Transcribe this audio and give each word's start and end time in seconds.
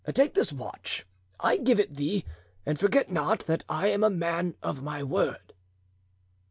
Take 0.11 0.33
this 0.33 0.51
watch, 0.51 1.05
I 1.39 1.57
give 1.57 1.79
it 1.79 1.93
thee, 1.93 2.25
and 2.65 2.79
forget 2.79 3.11
not 3.11 3.41
that 3.41 3.63
I 3.69 3.89
am 3.89 4.03
a 4.03 4.09
man 4.09 4.55
of 4.63 4.81
my 4.81 5.03
word." 5.03 5.53